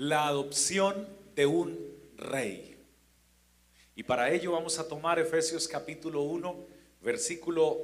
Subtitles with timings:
[0.00, 1.78] la adopción de un
[2.16, 2.74] rey.
[3.94, 6.56] Y para ello vamos a tomar Efesios capítulo 1,
[7.02, 7.76] versículo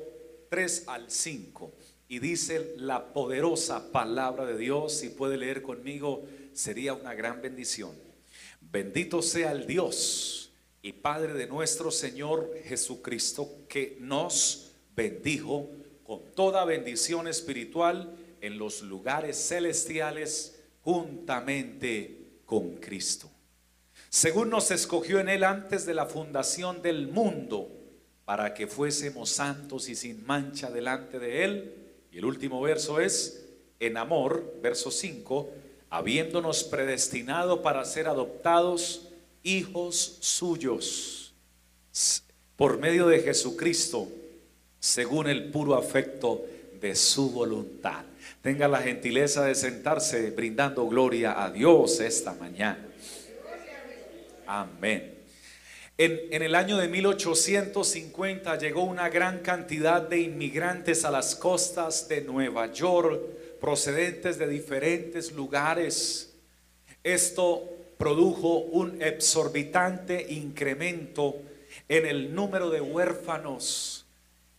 [0.48, 1.70] 3 al 5.
[2.09, 6.24] Y dice la poderosa palabra de Dios, si puede leer conmigo,
[6.55, 7.92] sería una gran bendición.
[8.62, 15.69] Bendito sea el Dios y Padre de nuestro Señor Jesucristo, que nos bendijo
[16.02, 20.55] con toda bendición espiritual en los lugares celestiales
[20.86, 23.28] juntamente con Cristo.
[24.08, 27.68] Según nos escogió en Él antes de la fundación del mundo,
[28.24, 31.74] para que fuésemos santos y sin mancha delante de Él.
[32.12, 33.48] Y el último verso es,
[33.80, 35.50] en amor, verso 5,
[35.90, 39.09] habiéndonos predestinado para ser adoptados
[39.42, 41.34] hijos suyos
[42.54, 44.06] por medio de Jesucristo,
[44.78, 46.45] según el puro afecto
[46.80, 48.04] de su voluntad.
[48.42, 52.87] Tenga la gentileza de sentarse brindando gloria a Dios esta mañana.
[54.46, 55.15] Amén.
[55.98, 62.06] En, en, el año de 1850 llegó una gran cantidad de inmigrantes a las costas
[62.09, 63.20] de Nueva York,
[63.60, 66.34] procedentes de diferentes lugares.
[67.03, 67.65] Esto
[67.98, 71.37] produjo un exorbitante incremento
[71.88, 74.06] en el número de huérfanos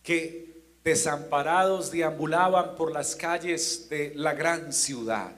[0.02, 0.57] que
[0.88, 5.32] desamparados deambulaban por las calles de la gran ciudad.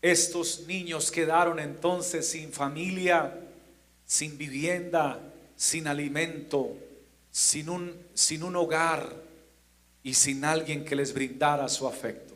[0.00, 3.36] Estos niños quedaron entonces sin familia,
[4.06, 5.18] sin vivienda,
[5.56, 6.76] sin alimento,
[7.32, 9.12] sin un, sin un hogar
[10.04, 12.34] y sin alguien que les brindara su afecto.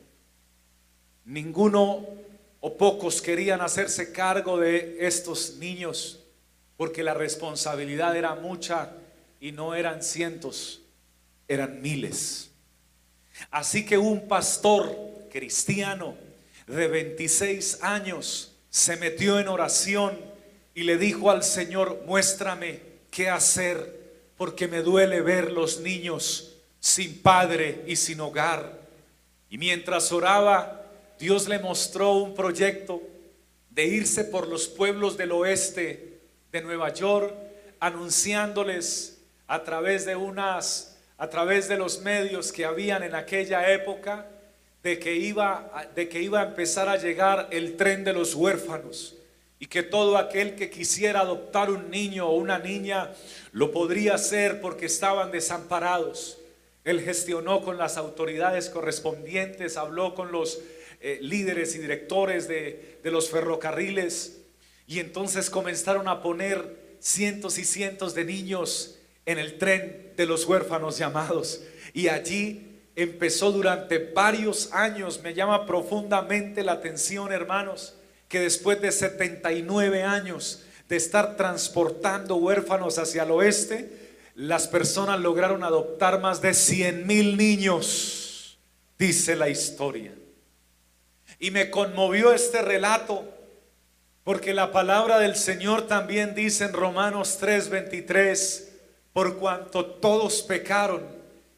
[1.25, 2.05] Ninguno
[2.61, 6.19] o pocos querían hacerse cargo de estos niños
[6.77, 8.91] porque la responsabilidad era mucha
[9.41, 10.81] y no eran cientos,
[11.49, 12.51] eran miles.
[13.51, 14.95] Así que un pastor
[15.31, 16.17] cristiano
[16.67, 20.19] de 26 años se metió en oración
[20.75, 22.81] y le dijo al Señor, muéstrame
[23.11, 23.99] qué hacer,
[24.37, 28.79] porque me duele ver los niños sin padre y sin hogar.
[29.51, 30.85] Y mientras oraba,
[31.19, 33.03] Dios le mostró un proyecto
[33.71, 36.21] de irse por los pueblos del oeste
[36.53, 37.35] de Nueva York,
[37.81, 44.27] anunciándoles a través de unas, a través de los medios que habían en aquella época,
[44.83, 49.17] de que iba, de que iba a empezar a llegar el tren de los huérfanos
[49.59, 53.13] y que todo aquel que quisiera adoptar un niño o una niña
[53.51, 56.39] lo podría hacer porque estaban desamparados.
[56.85, 60.61] Él gestionó con las autoridades correspondientes, habló con los
[61.01, 64.39] eh, líderes y directores de, de los ferrocarriles
[64.87, 68.98] y entonces comenzaron a poner cientos y cientos de niños
[69.29, 71.61] en el tren de los huérfanos llamados.
[71.93, 75.21] Y allí empezó durante varios años.
[75.23, 77.95] Me llama profundamente la atención, hermanos,
[78.27, 85.63] que después de 79 años de estar transportando huérfanos hacia el oeste, las personas lograron
[85.63, 88.59] adoptar más de 100 mil niños,
[88.99, 90.15] dice la historia.
[91.39, 93.29] Y me conmovió este relato
[94.25, 98.68] porque la palabra del Señor también dice en Romanos 3:23,
[99.13, 101.03] por cuanto todos pecaron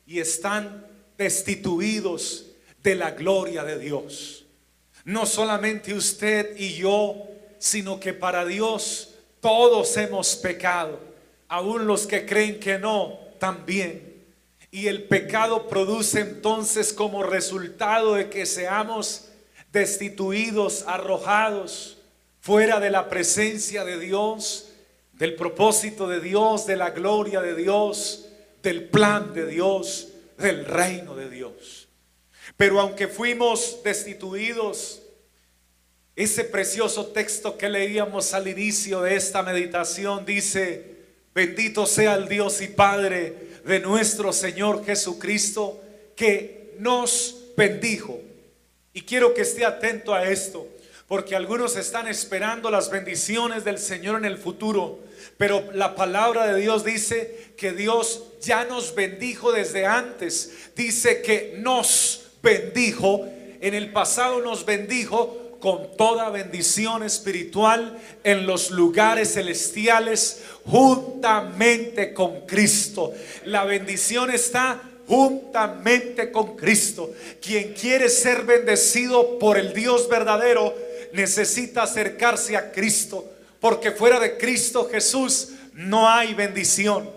[0.06, 0.86] y están
[1.18, 2.46] destituidos
[2.82, 4.46] de la gloria de Dios.
[5.04, 7.16] No solamente usted y yo,
[7.58, 10.98] sino que para Dios todos hemos pecado,
[11.48, 14.24] aún los que creen que no, también.
[14.70, 19.26] Y el pecado produce entonces como resultado de que seamos
[19.72, 21.98] destituidos, arrojados
[22.40, 24.69] fuera de la presencia de Dios,
[25.20, 28.26] del propósito de Dios, de la gloria de Dios,
[28.62, 30.08] del plan de Dios
[30.38, 31.88] del reino de Dios.
[32.56, 35.02] Pero aunque fuimos destituidos,
[36.16, 40.96] ese precioso texto que leíamos al inicio de esta meditación dice,
[41.34, 45.82] bendito sea el Dios y Padre de nuestro Señor Jesucristo,
[46.16, 48.18] que nos bendijo.
[48.94, 50.66] Y quiero que esté atento a esto,
[51.10, 55.00] porque algunos están esperando las bendiciones del Señor en el futuro,
[55.36, 60.70] pero la palabra de Dios dice que Dios ya nos bendijo desde antes.
[60.76, 63.26] Dice que nos bendijo,
[63.60, 72.46] en el pasado nos bendijo con toda bendición espiritual en los lugares celestiales juntamente con
[72.46, 73.12] Cristo.
[73.46, 77.10] La bendición está juntamente con Cristo.
[77.42, 80.72] Quien quiere ser bendecido por el Dios verdadero
[81.12, 83.30] necesita acercarse a Cristo
[83.60, 87.10] porque fuera de Cristo Jesús no hay bendición.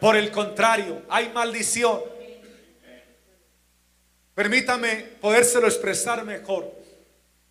[0.00, 2.00] Por el contrario, hay maldición.
[4.34, 6.70] Permítame podérselo expresar mejor.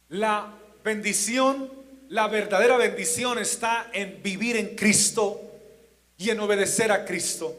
[0.10, 0.54] La
[0.84, 5.42] bendición la verdadera bendición está en vivir en Cristo
[6.18, 7.56] y en obedecer a Cristo.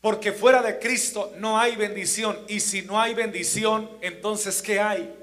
[0.00, 2.38] Porque fuera de Cristo no hay bendición.
[2.48, 5.14] Y si no hay bendición, entonces ¿qué hay?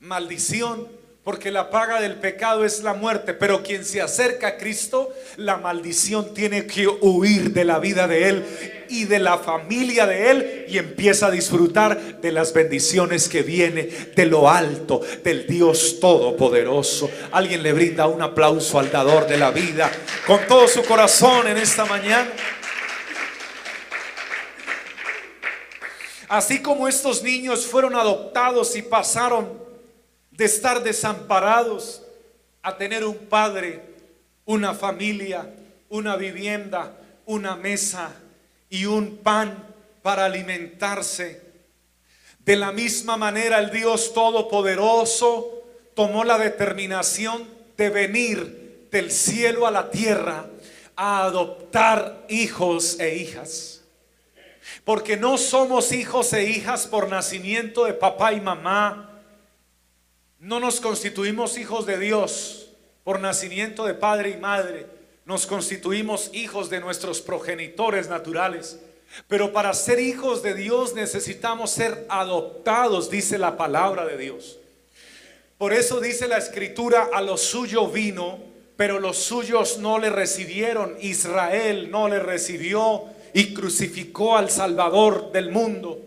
[0.00, 0.88] Maldición.
[1.26, 3.34] Porque la paga del pecado es la muerte.
[3.34, 8.28] Pero quien se acerca a Cristo, la maldición tiene que huir de la vida de
[8.28, 8.44] Él
[8.88, 10.66] y de la familia de Él.
[10.68, 17.10] Y empieza a disfrutar de las bendiciones que viene de lo alto, del Dios Todopoderoso.
[17.32, 19.90] Alguien le brinda un aplauso al dador de la vida
[20.28, 22.30] con todo su corazón en esta mañana.
[26.28, 29.65] Así como estos niños fueron adoptados y pasaron
[30.36, 32.02] de estar desamparados
[32.62, 33.82] a tener un padre,
[34.44, 35.54] una familia,
[35.88, 38.14] una vivienda, una mesa
[38.68, 39.64] y un pan
[40.02, 41.42] para alimentarse.
[42.40, 49.70] De la misma manera el Dios Todopoderoso tomó la determinación de venir del cielo a
[49.70, 50.46] la tierra
[50.94, 53.82] a adoptar hijos e hijas.
[54.84, 59.05] Porque no somos hijos e hijas por nacimiento de papá y mamá.
[60.38, 62.68] No nos constituimos hijos de Dios
[63.04, 64.86] por nacimiento de padre y madre.
[65.24, 68.78] Nos constituimos hijos de nuestros progenitores naturales.
[69.28, 74.58] Pero para ser hijos de Dios necesitamos ser adoptados, dice la palabra de Dios.
[75.58, 78.38] Por eso dice la escritura, a lo suyo vino,
[78.76, 80.96] pero los suyos no le recibieron.
[81.00, 85.98] Israel no le recibió y crucificó al Salvador del mundo.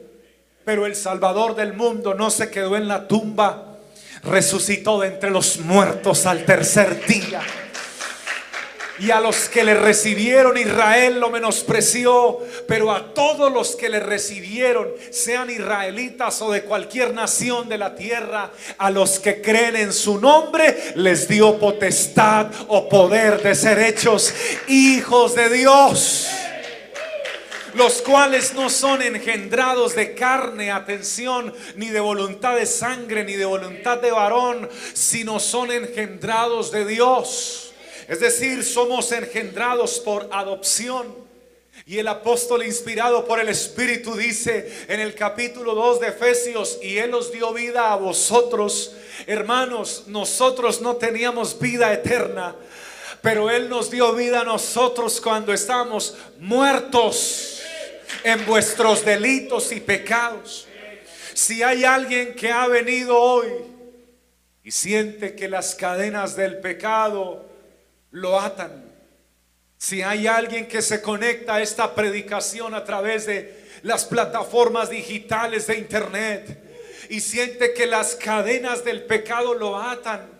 [0.65, 3.68] Pero el Salvador del mundo no se quedó en la tumba,
[4.23, 7.41] resucitó de entre los muertos al tercer día.
[8.99, 14.01] Y a los que le recibieron Israel lo menospreció, pero a todos los que le
[14.01, 19.93] recibieron, sean israelitas o de cualquier nación de la tierra, a los que creen en
[19.93, 24.33] su nombre, les dio potestad o poder de ser hechos
[24.67, 26.27] hijos de Dios
[27.73, 33.45] los cuales no son engendrados de carne, atención, ni de voluntad de sangre, ni de
[33.45, 37.73] voluntad de varón, sino son engendrados de Dios.
[38.07, 41.29] Es decir, somos engendrados por adopción.
[41.85, 46.97] Y el apóstol inspirado por el Espíritu dice en el capítulo 2 de Efesios, y
[46.97, 48.93] Él os dio vida a vosotros.
[49.27, 52.55] Hermanos, nosotros no teníamos vida eterna,
[53.21, 57.58] pero Él nos dio vida a nosotros cuando estamos muertos
[58.23, 60.67] en vuestros delitos y pecados.
[61.33, 63.49] Si hay alguien que ha venido hoy
[64.63, 67.45] y siente que las cadenas del pecado
[68.11, 68.85] lo atan,
[69.77, 75.67] si hay alguien que se conecta a esta predicación a través de las plataformas digitales
[75.67, 76.69] de internet
[77.09, 80.38] y siente que las cadenas del pecado lo atan,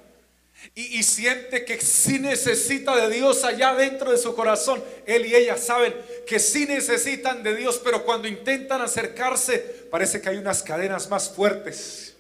[0.76, 4.84] y, siente que sí necesita de Dios allá dentro de su corazón.
[5.06, 5.94] Él y ella saben
[6.28, 9.58] que sí necesitan de Dios, pero cuando intentan acercarse,
[9.90, 12.16] parece que hay unas cadenas más fuertes.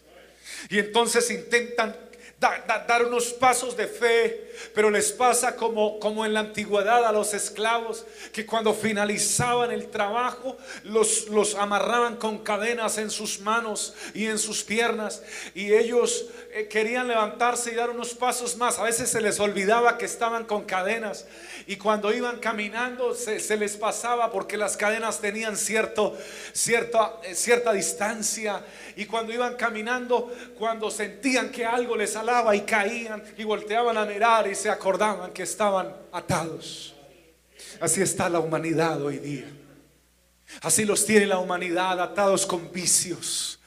[0.69, 1.95] Y entonces intentan
[2.39, 7.33] dar unos pasos de fe, pero les pasa como, como en la antigüedad a los
[7.33, 14.25] esclavos, que cuando finalizaban el trabajo los, los amarraban con cadenas en sus manos y
[14.25, 15.23] en sus piernas,
[15.53, 18.79] y ellos eh, querían levantarse y dar unos pasos más.
[18.79, 21.25] A veces se les olvidaba que estaban con cadenas,
[21.67, 26.17] y cuando iban caminando se, les pasaba porque las cadenas tenían cierto,
[26.53, 28.63] cierta, eh, cierta distancia,
[28.95, 34.05] y cuando iban caminando, cuando sentían que algo les alaba y caían y volteaban a
[34.05, 36.93] mirar y se acordaban que estaban atados.
[37.79, 39.49] Así está la humanidad hoy día.
[40.61, 43.59] Así los tiene la humanidad atados con vicios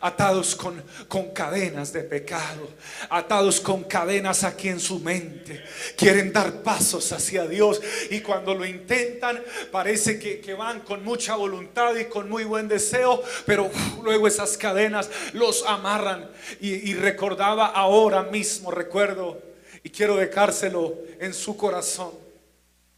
[0.00, 2.68] atados con, con cadenas de pecado,
[3.08, 5.64] atados con cadenas aquí en su mente.
[5.96, 11.94] Quieren dar pasos hacia Dios y cuando lo intentan parece que, van con mucha voluntad
[11.96, 13.70] y con muy buen deseo, pero
[14.02, 16.30] luego esas cadenas los amarran.
[16.60, 19.45] Y recordaba ahora mismo, recuerdo,
[19.86, 22.10] y quiero dejárselo en su corazón.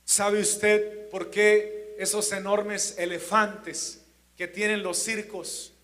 [0.07, 4.01] ¿Sabe usted por qué esos enormes elefantes
[4.39, 5.75] que tienen los circos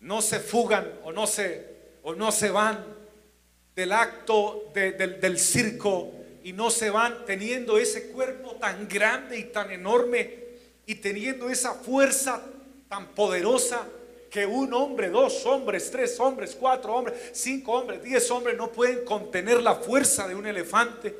[0.00, 1.66] no se fugan o no se,
[2.02, 2.82] o no se van
[3.76, 6.10] del acto del, circo
[6.42, 10.38] y no se van teniendo ese cuerpo tan grande y tan enorme
[10.86, 12.40] y teniendo esa fuerza
[12.88, 13.86] tan poderosa
[14.30, 19.04] que un hombre, dos hombres, tres hombres, cuatro hombres, cinco hombres, diez hombres no pueden
[19.04, 21.14] contener la fuerza de un elefante.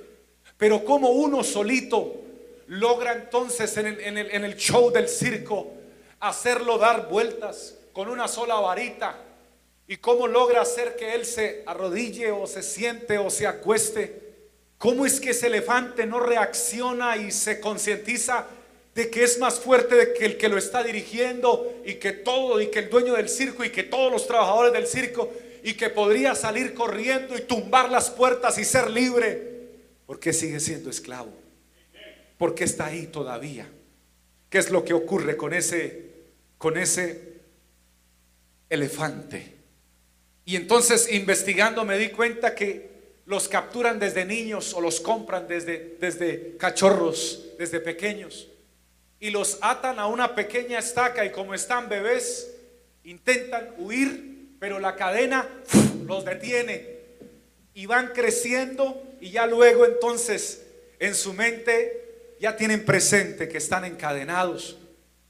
[0.57, 2.23] Pero como uno solito
[2.69, 5.73] logra entonces en el, en el show del circo
[6.21, 9.27] hacerlo dar vueltas, con una sola varita
[9.91, 14.23] ¿Y cómo logra hacer que él se arrodille o se siente o se acueste?
[14.79, 18.47] ¿Cómo es que ese elefante no reacciona y se concientiza
[18.95, 22.69] de que es más fuerte que el que lo está dirigiendo y que todo y
[22.69, 25.33] que el dueño del circo y que todos los trabajadores del circo
[25.63, 29.61] y que podría salir corriendo y tumbar las puertas y ser libre?
[30.07, 31.33] ¿Por qué sigue siendo esclavo?
[32.37, 33.71] ¿Por qué está ahí todavía?
[34.49, 36.11] ¿Qué es lo que ocurre con ese
[36.59, 37.35] con ese
[38.69, 39.55] elefante?
[40.45, 42.91] Y entonces investigando me di cuenta que
[43.27, 48.49] los capturan desde niños o los compran desde, desde cachorros, desde pequeños.
[49.21, 52.51] Y los atan a una pequeña estaca y como están bebés,
[53.05, 55.47] intentan huir, pero la cadena
[56.07, 56.99] los detiene.
[57.75, 60.63] Y van creciendo y ya luego entonces
[60.99, 64.79] en su mente ya tienen presente que están encadenados.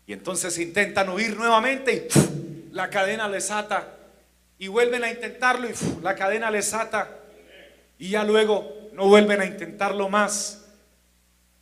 [0.06, 3.96] Y entonces intentan huir nuevamente y la cadena les ata
[4.58, 7.08] y vuelven a intentarlo y la cadena les ata
[7.98, 10.64] y ya luego no vuelven a intentarlo más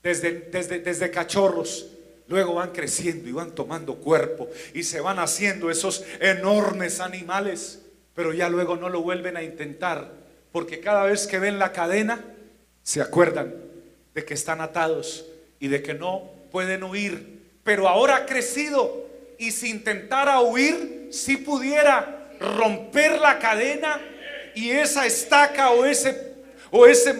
[0.02, 1.86] desde, desde, desde cachorros.
[2.28, 7.80] Luego van creciendo y van tomando cuerpo y se van haciendo esos enormes animales,
[8.14, 10.18] pero ya luego no lo vuelven a intentar
[10.52, 12.24] porque cada vez que ven la cadena
[12.82, 13.54] se acuerdan
[14.14, 15.26] de que están atados
[15.60, 17.38] y de que no pueden huir.
[17.64, 19.06] Pero ahora ha crecido
[19.38, 24.00] y si intentara huir, si pudiera, romper la cadena
[24.54, 26.28] y esa estaca o ese
[26.70, 27.14] o ese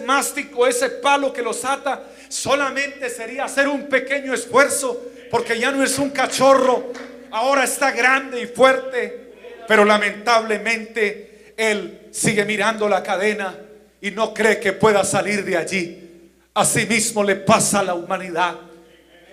[0.55, 5.83] o ese palo que los ata solamente sería hacer un pequeño esfuerzo porque ya no
[5.83, 6.93] es un cachorro,
[7.31, 9.33] ahora está grande y fuerte,
[9.67, 13.59] pero lamentablemente él sigue mirando la cadena
[14.01, 16.31] y no cree que pueda salir de allí.
[16.53, 18.55] Asimismo le pasa a la humanidad.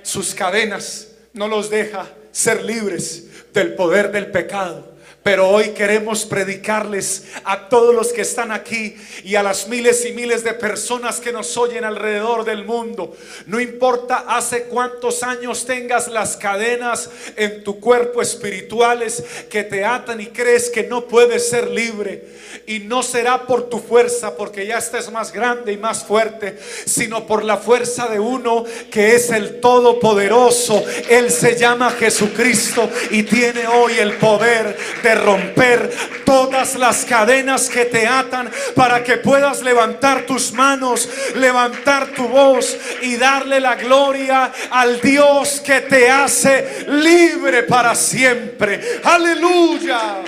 [0.02, 4.95] Sus cadenas no los deja ser libres del poder del pecado
[5.26, 10.12] pero hoy queremos predicarles a todos los que están aquí y a las miles y
[10.12, 13.12] miles de personas que nos oyen alrededor del mundo.
[13.46, 20.20] No importa hace cuántos años tengas las cadenas en tu cuerpo espirituales que te atan
[20.20, 22.24] y crees que no puedes ser libre.
[22.68, 27.26] Y no será por tu fuerza, porque ya estés más grande y más fuerte, sino
[27.26, 30.84] por la fuerza de uno que es el Todopoderoso.
[31.08, 35.90] Él se llama Jesucristo y tiene hoy el poder de romper
[36.24, 42.76] todas las cadenas que te atan para que puedas levantar tus manos, levantar tu voz
[43.02, 49.00] y darle la gloria al Dios que te hace libre para siempre.
[49.04, 50.22] Aleluya.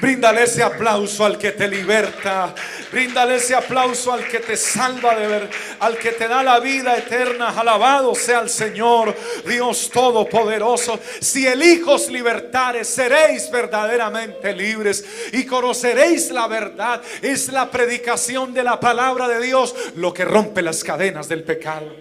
[0.00, 2.54] Bríndale ese aplauso al que te liberta.
[2.92, 5.50] Bríndale ese aplauso al que te salva de ver,
[5.80, 7.48] al que te da la vida eterna.
[7.48, 11.00] Alabado sea el Señor, Dios Todopoderoso.
[11.20, 17.02] Si el Hijo os libertare, seréis verdaderamente libres y conoceréis la verdad.
[17.20, 21.92] Es la predicación de la palabra de Dios lo que rompe las cadenas del pecado.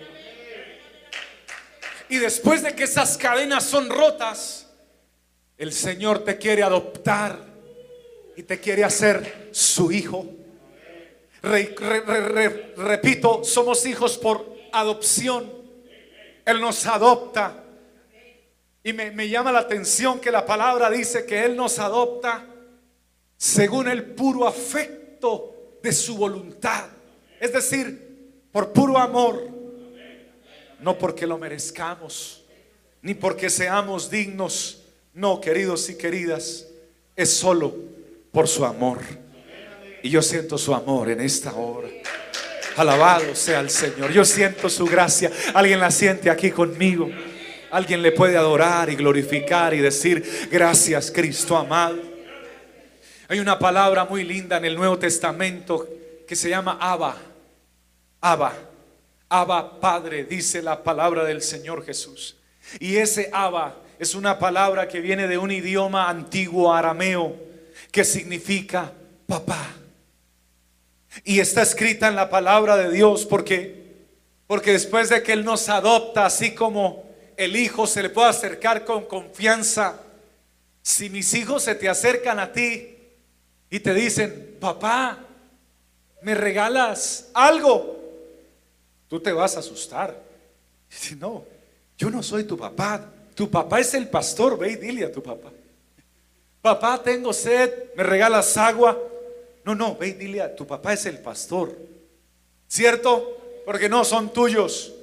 [2.09, 4.67] Y después de que esas cadenas son rotas,
[5.57, 7.46] el Señor te quiere adoptar
[8.37, 10.27] y te quiere hacer su hijo.
[11.41, 15.51] repito, somos hijos por adopción.
[16.45, 17.63] Él nos adopta.
[18.83, 22.45] Y me, me llama la atención que la palabra dice que Él nos adopta
[23.35, 26.85] según el puro afecto de su voluntad.
[27.39, 29.49] Es decir, por puro amor.
[30.79, 32.45] No porque lo merezcamos,
[33.01, 34.83] ni porque seamos dignos.
[35.15, 36.67] No, queridos y queridas,
[37.15, 37.96] es solo
[38.37, 38.99] por su amor.
[40.03, 41.87] Y yo siento su amor en esta hora.
[42.75, 44.11] Alabado sea el Señor.
[44.11, 45.31] Yo siento su gracia.
[45.55, 47.09] Alguien la siente aquí conmigo.
[47.71, 51.97] Alguien le puede adorar y glorificar y decir, gracias Cristo amado.
[53.27, 55.89] Hay una palabra muy linda en el Nuevo Testamento
[56.27, 57.17] que se llama Abba.
[58.21, 58.53] Abba.
[59.29, 62.37] Abba Padre, dice la palabra del Señor Jesús.
[62.79, 67.46] Y ese Abba es una palabra que viene de un idioma antiguo arameo
[67.97, 68.93] que significa
[69.25, 69.73] papá.
[71.23, 73.87] Y está escrita en la palabra de Dios porque
[74.45, 77.03] porque después de que él nos adopta así como
[77.37, 79.99] el hijo se le puede acercar con confianza,
[80.83, 82.95] si mis hijos se te acercan a ti
[83.71, 85.17] y te dicen, "Papá,
[86.21, 87.99] ¿me regalas algo?"
[89.07, 90.21] Tú te vas a asustar.
[90.87, 91.43] Si no,
[91.97, 93.09] yo no soy tu papá.
[93.33, 95.49] Tu papá es el pastor, ve y dile a tu papá.
[96.67, 99.01] Papá, tengo sed, ¿me regalas agua?
[99.63, 101.73] No, no, ve dile a tu papá es el pastor.
[102.67, 103.61] ¿Cierto?
[103.65, 104.93] Porque no son tuyos.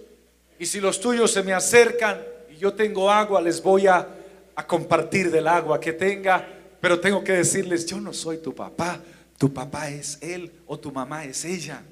[0.58, 4.06] Y si los tuyos se me acercan y yo tengo agua, les voy a,
[4.54, 5.80] a compartir del agua.
[5.80, 6.46] Que tenga
[6.82, 9.00] Pero tengo que decirles, yo no soy tu papá,
[9.38, 11.82] tu papá es él o tu mamá es ella.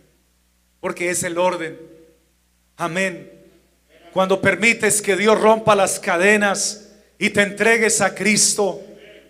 [0.80, 1.80] Porque es el orden.
[2.76, 3.32] Amén.
[4.12, 8.82] Cuando permites que Dios rompa las cadenas y te entregues a Cristo,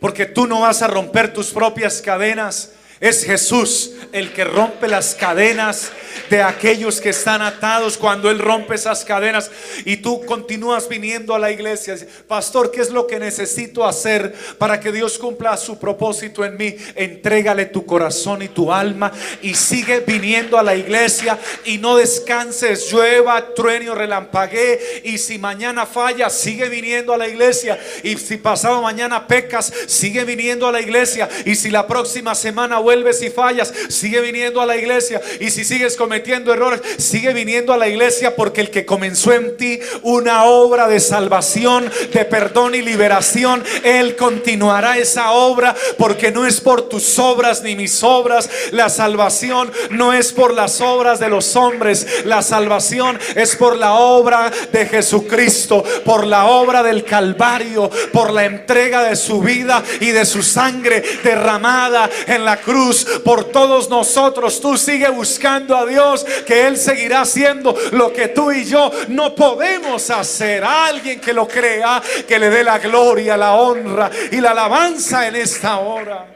[0.02, 5.16] porque tú no vas a romper tus propias cadenas, es Jesús el que rompe las
[5.16, 5.90] cadenas
[6.30, 9.50] de aquellos que están atados cuando Él rompe esas cadenas
[9.84, 11.96] y tú continúas viniendo a la iglesia.
[12.28, 16.76] Pastor, ¿qué es lo que necesito hacer para que Dios cumpla su propósito en mí?
[16.94, 22.92] Entrégale tu corazón y tu alma y sigue viniendo a la iglesia y no descanses,
[22.92, 24.78] llueva, truene o relampaguee.
[25.02, 27.80] Y si mañana falla, sigue viniendo a la iglesia.
[28.04, 31.28] Y si pasado mañana pecas, sigue viniendo a la iglesia.
[31.44, 35.18] Y si la próxima semana vuelve vuelves y fallas, sigue viniendo a la iglesia.
[35.40, 39.56] Y si sigues cometiendo errores, sigue viniendo a la iglesia porque el que comenzó en
[39.56, 46.46] ti una obra de salvación, de perdón y liberación, Él continuará esa obra porque no
[46.46, 48.50] es por tus obras ni mis obras.
[48.72, 52.06] La salvación no es por las obras de los hombres.
[52.26, 58.44] La salvación es por la obra de Jesucristo, por la obra del Calvario, por la
[58.44, 62.81] entrega de su vida y de su sangre derramada en la cruz
[63.24, 64.60] por todos nosotros.
[64.60, 69.34] Tú sigue buscando a Dios, que Él seguirá haciendo lo que tú y yo no
[69.34, 70.64] podemos hacer.
[70.64, 75.36] Alguien que lo crea, que le dé la gloria, la honra y la alabanza en
[75.36, 76.26] esta hora.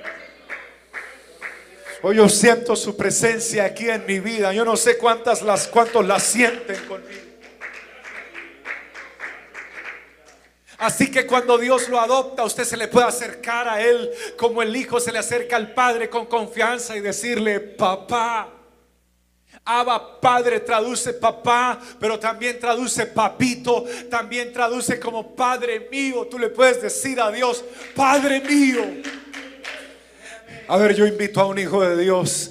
[2.02, 4.52] Hoy yo siento su presencia aquí en mi vida.
[4.52, 7.25] Yo no sé cuántas las cuántos la sienten conmigo.
[10.78, 14.76] Así que cuando Dios lo adopta, usted se le puede acercar a Él como el
[14.76, 18.52] Hijo se le acerca al Padre con confianza y decirle, papá.
[19.64, 26.28] Abba Padre traduce papá, pero también traduce papito, también traduce como Padre mío.
[26.30, 28.82] Tú le puedes decir a Dios, Padre mío.
[30.68, 32.50] A ver, yo invito a un hijo de Dios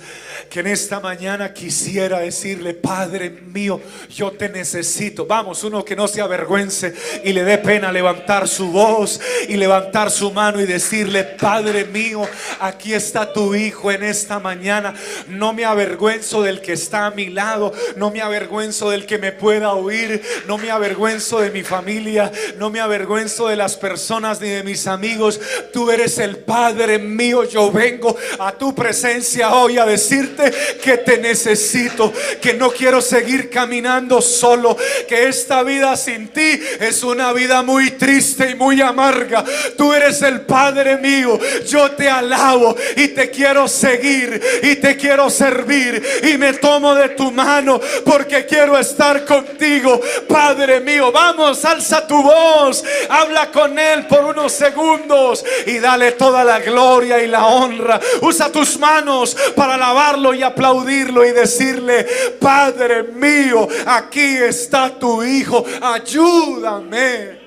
[0.49, 5.25] que en esta mañana quisiera decirle, Padre mío, yo te necesito.
[5.25, 10.11] Vamos, uno que no se avergüence y le dé pena levantar su voz y levantar
[10.11, 12.27] su mano y decirle, Padre mío,
[12.59, 14.93] aquí está tu hijo en esta mañana.
[15.27, 19.31] No me avergüenzo del que está a mi lado, no me avergüenzo del que me
[19.31, 24.49] pueda oír, no me avergüenzo de mi familia, no me avergüenzo de las personas ni
[24.49, 25.39] de mis amigos.
[25.73, 30.34] Tú eres el Padre mío, yo vengo a tu presencia hoy a decirte
[30.83, 37.03] que te necesito, que no quiero seguir caminando solo, que esta vida sin ti es
[37.03, 39.43] una vida muy triste y muy amarga.
[39.77, 45.29] Tú eres el Padre mío, yo te alabo y te quiero seguir y te quiero
[45.29, 51.11] servir y me tomo de tu mano porque quiero estar contigo, Padre mío.
[51.11, 57.21] Vamos, alza tu voz, habla con Él por unos segundos y dale toda la gloria
[57.21, 57.99] y la honra.
[58.21, 62.05] Usa tus manos para alabarlo y aplaudirlo y decirle,
[62.39, 67.45] Padre mío, aquí está tu Hijo, ayúdame.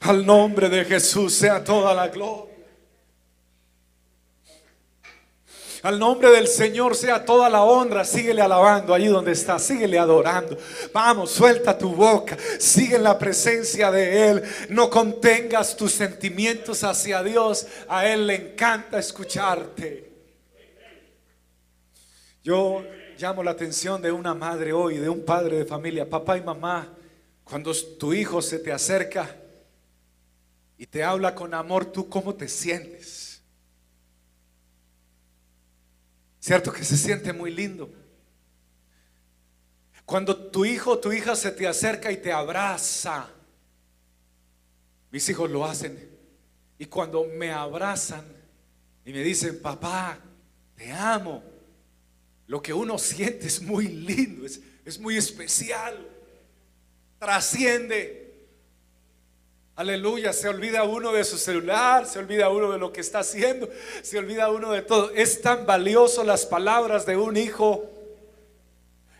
[0.00, 2.52] Al nombre de Jesús sea toda la gloria.
[5.82, 8.04] Al nombre del Señor sea toda la honra.
[8.04, 9.58] Síguele alabando allí donde está.
[9.58, 10.56] Síguele adorando.
[10.92, 12.36] Vamos, suelta tu boca.
[12.58, 14.42] Sigue en la presencia de Él.
[14.68, 17.66] No contengas tus sentimientos hacia Dios.
[17.88, 20.11] A Él le encanta escucharte.
[22.42, 22.84] Yo
[23.18, 26.92] llamo la atención de una madre hoy, de un padre de familia, papá y mamá,
[27.44, 29.36] cuando tu hijo se te acerca
[30.76, 33.42] y te habla con amor, ¿tú cómo te sientes?
[36.40, 37.88] Cierto que se siente muy lindo.
[40.04, 43.28] Cuando tu hijo o tu hija se te acerca y te abraza,
[45.12, 46.10] mis hijos lo hacen.
[46.78, 48.24] Y cuando me abrazan
[49.04, 50.18] y me dicen, papá,
[50.74, 51.44] te amo,
[52.52, 54.46] lo que uno siente es muy lindo,
[54.84, 56.06] es, muy especial,
[57.18, 58.46] trasciende.
[59.74, 63.70] Aleluya, se olvida uno de su celular, se olvida uno de lo que está haciendo,
[64.02, 65.12] se olvida uno de todo.
[65.12, 67.88] Es tan valioso las palabras de un hijo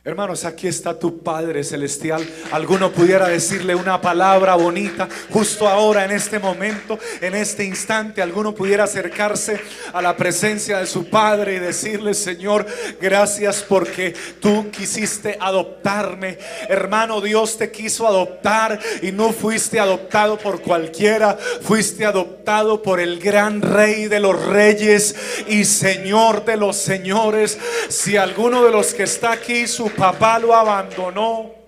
[0.05, 2.29] Hermanos, aquí está tu Padre Celestial.
[2.51, 8.21] Alguno pudiera decirle una palabra bonita justo ahora, en este momento, en este instante.
[8.21, 9.61] Alguno pudiera acercarse
[9.93, 12.67] a la presencia de su Padre y decirle, Señor,
[13.01, 16.37] gracias porque tú quisiste adoptarme.
[16.69, 21.39] Hermano, Dios te quiso adoptar y no fuiste adoptado por cualquiera.
[21.61, 25.15] Fuiste adoptado por el gran Rey de los Reyes
[25.47, 27.57] y Señor de los Señores.
[27.89, 31.62] Si alguno de los que está aquí, su papá lo abandonó.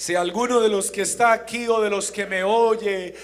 [0.00, 3.14] Si alguno de los que está aquí o de los que me oye,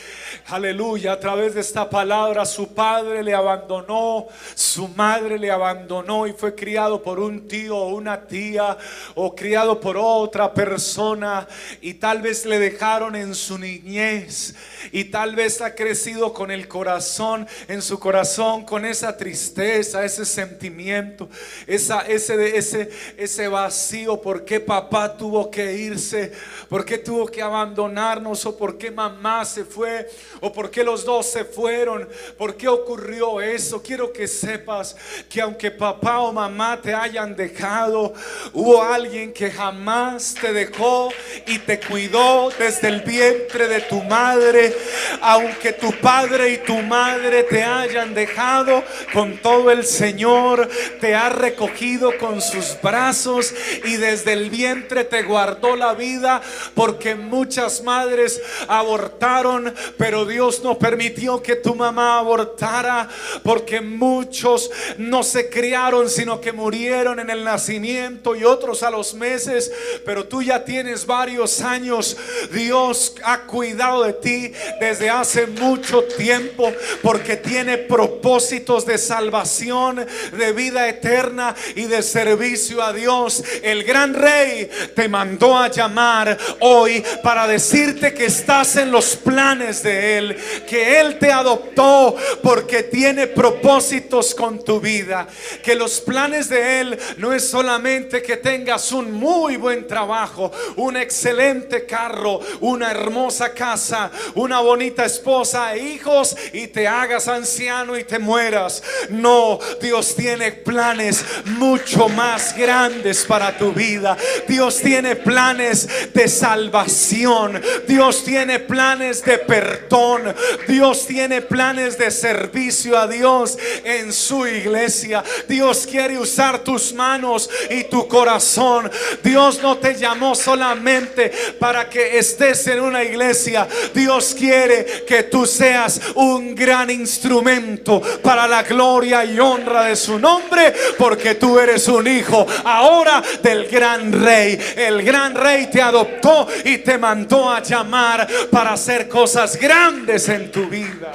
[0.49, 6.35] aleluya, a través de esta palabra, su padre le abandonó, su madre le abandonó y
[6.35, 8.77] fue criado por un tío o una tía
[9.15, 11.49] o criado por otra persona
[11.81, 14.55] y tal vez le dejaron en su niñez
[14.93, 20.27] y tal vez ha crecido con el corazón, en su corazón, con esa tristeza, ese
[20.27, 21.31] sentimiento,
[21.67, 26.35] esa, ese, ese, ese vacío, porque papá tuvo que irse
[26.69, 28.45] ¿Por qué tuvo que abandonarnos?
[28.47, 30.09] ¿O por qué mamá se fue?
[30.41, 32.09] ¿O por qué los dos se fueron?
[32.37, 33.83] ¿Por qué ocurrió eso?
[33.83, 34.97] Quiero que sepas
[35.29, 38.13] que aunque papá o mamá te hayan dejado,
[38.53, 41.11] hubo alguien que jamás te dejó
[41.47, 44.75] y te cuidó desde el vientre de tu madre.
[45.21, 50.69] Aunque tu padre y tu madre te hayan dejado, con todo el Señor
[51.01, 56.43] te ha recogido con sus brazos y desde el vientre te guardó la vida
[56.75, 63.09] porque muchas madres abortaron, pero Dios no permitió que tu mamá abortara,
[63.43, 69.15] porque muchos no se criaron, sino que murieron en el nacimiento y otros a los
[69.15, 69.73] meses,
[70.05, 72.17] pero tú ya tienes varios años.
[72.53, 80.53] Dios ha cuidado de ti desde hace mucho tiempo, porque tiene propósitos de salvación, de
[80.53, 83.43] vida eterna y de servicio a Dios.
[83.63, 89.83] El gran rey te mandó a llamar hoy para decirte que estás en los planes
[89.83, 90.37] de Él,
[90.69, 95.27] que Él te adoptó porque tiene propósitos con tu vida,
[95.63, 100.97] que los planes de Él no es solamente que tengas un muy buen trabajo, un
[100.97, 108.05] excelente carro, una hermosa casa, una bonita esposa e hijos y te hagas anciano y
[108.05, 108.83] te mueras.
[109.11, 114.17] No, Dios tiene planes mucho más grandes para tu vida.
[114.49, 117.61] Dios tiene planes de salvación.
[117.87, 120.35] Dios tiene planes de perdón.
[120.69, 125.25] Dios tiene planes de servicio a Dios en su iglesia.
[125.49, 128.91] Dios quiere usar tus manos y tu corazón.
[129.23, 133.67] Dios no te llamó solamente para que estés en una iglesia.
[133.95, 140.19] Dios quiere que tú seas un gran instrumento para la gloria y honra de su
[140.19, 144.59] nombre, porque tú eres un hijo ahora del gran rey.
[144.77, 146.26] El gran rey te adoptó
[146.65, 151.13] y te mandó a llamar para hacer cosas grandes en tu vida.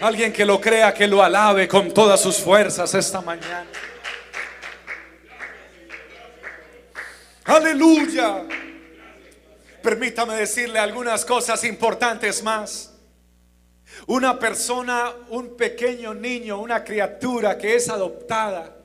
[0.00, 3.66] Alguien que lo crea, que lo alabe con todas sus fuerzas esta mañana.
[7.44, 8.44] Aleluya.
[9.82, 12.92] Permítame decirle algunas cosas importantes más.
[14.06, 18.76] Una persona, un pequeño niño, una criatura que es adoptada,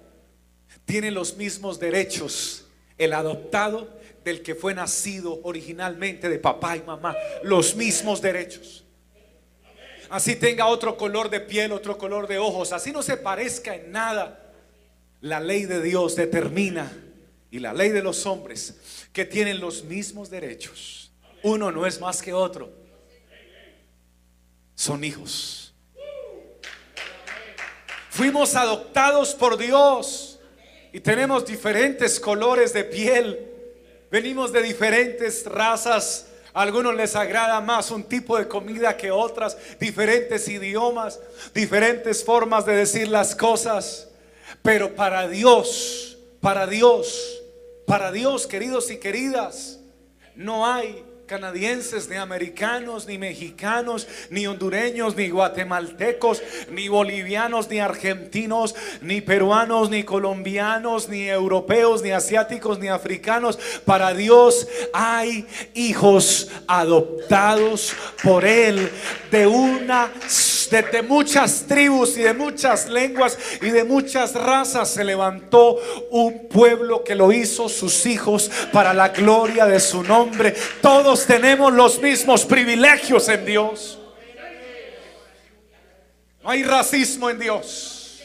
[0.86, 2.66] tiene los mismos derechos
[2.98, 8.86] el adoptado del que fue nacido originalmente de papá y mamá, los mismos derechos.
[10.10, 13.92] Así tenga otro color de piel, otro color de ojos, así no se parezca en
[13.92, 14.54] nada.
[15.22, 16.92] La ley de Dios determina
[17.50, 21.12] y la ley de los hombres que tienen los mismos derechos.
[21.44, 22.72] Uno no es más que otro.
[24.76, 25.74] Son hijos.
[28.10, 30.40] Fuimos adoptados por Dios
[30.92, 33.51] y tenemos diferentes colores de piel
[34.12, 36.28] Venimos de diferentes razas.
[36.54, 41.17] A algunos les agrada más un tipo de comida que otras, diferentes idiomas,
[41.54, 44.10] diferentes formas de decir las cosas.
[44.62, 47.41] Pero para Dios, para Dios,
[47.88, 49.80] para Dios, queridos y queridas,
[50.36, 58.76] no hay canadienses, ni americanos, ni mexicanos, ni hondureños, ni guatemaltecos, ni bolivianos, ni argentinos,
[59.02, 63.58] ni peruanos, ni colombianos, ni europeos, ni asiáticos, ni africanos.
[63.86, 68.90] Para Dios hay hijos adoptados por Él
[69.32, 70.12] de una
[70.72, 75.78] de, muchas tribus y de muchas lenguas y de muchas razas se levantó
[76.12, 80.56] un pueblo que lo hizo sus hijos para la gloria de su nombre.
[80.82, 84.00] Todos tenemos los mismos privilegios en Dios.
[86.44, 88.22] No hay racismo en Dios.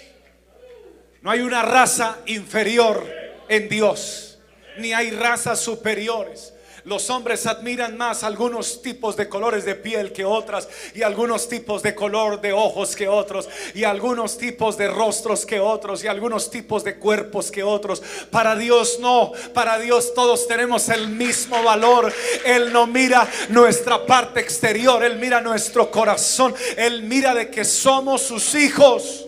[1.22, 3.06] No hay una raza inferior
[3.48, 4.38] en Dios.
[4.78, 6.52] Ni hay razas superiores.
[6.86, 11.82] Los hombres admiran más algunos tipos de colores de piel que otras y algunos tipos
[11.82, 16.48] de color de ojos que otros y algunos tipos de rostros que otros y algunos
[16.48, 18.00] tipos de cuerpos que otros.
[18.30, 22.14] Para Dios no, para Dios todos tenemos el mismo valor.
[22.44, 28.22] Él no mira nuestra parte exterior, Él mira nuestro corazón, Él mira de que somos
[28.22, 29.25] sus hijos.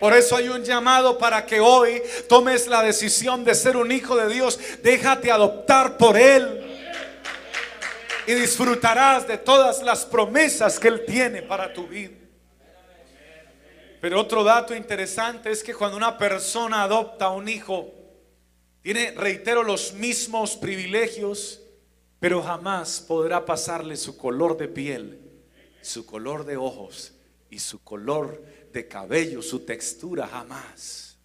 [0.00, 4.16] Por eso hay un llamado para que hoy tomes la decisión de ser un hijo
[4.16, 4.58] de Dios.
[4.82, 6.66] Déjate adoptar por Él.
[8.26, 12.14] Y disfrutarás de todas las promesas que Él tiene para tu vida.
[14.00, 17.92] Pero otro dato interesante es que cuando una persona adopta a un hijo,
[18.80, 21.60] tiene, reitero, los mismos privilegios,
[22.18, 25.20] pero jamás podrá pasarle su color de piel,
[25.82, 27.12] su color de ojos
[27.50, 31.16] y su color de cabello, su textura, jamás.